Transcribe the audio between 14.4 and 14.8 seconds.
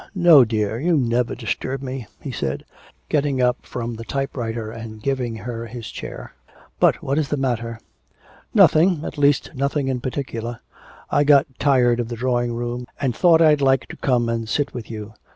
sit